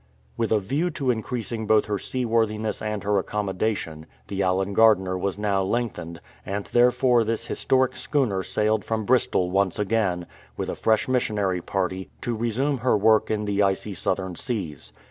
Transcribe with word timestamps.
""With 0.35 0.51
a 0.51 0.57
view 0.57 0.89
to 0.89 1.11
increasing 1.11 1.67
both 1.67 1.85
her 1.85 1.99
seaworthiness 1.99 2.81
and 2.81 3.03
her 3.03 3.19
accommodation, 3.19 4.07
the 4.29 4.41
Allen 4.41 4.73
Gardiner 4.73 5.15
was 5.15 5.37
now 5.37 5.61
length 5.61 5.97
ened, 5.97 6.17
and 6.43 6.65
thereafter 6.65 7.23
this 7.23 7.45
historic 7.45 7.95
schooner 7.95 8.41
sailed 8.41 8.83
from 8.83 9.05
Bristol 9.05 9.51
once 9.51 9.77
again, 9.77 10.25
with 10.57 10.71
a 10.71 10.75
fresh 10.75 11.07
missionary 11.07 11.61
party, 11.61 12.09
to 12.21 12.35
resume 12.35 12.79
her 12.79 12.97
work 12.97 13.29
in 13.29 13.45
the 13.45 13.61
icy 13.61 13.93
Southern 13.93 14.33
seas. 14.35 14.91